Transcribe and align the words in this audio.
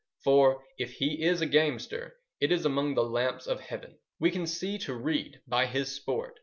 For, 0.23 0.63
if 0.79 0.93
he 0.93 1.21
is 1.21 1.41
a 1.41 1.45
gamester, 1.45 2.15
it 2.39 2.51
is 2.51 2.65
among 2.65 2.95
the 2.95 3.03
lamps 3.03 3.45
of 3.45 3.59
Heaven. 3.61 3.99
We 4.19 4.31
can 4.31 4.47
see 4.47 4.79
to 4.79 4.95
read 4.95 5.41
by 5.47 5.67
his 5.67 5.93
sport. 5.93 6.39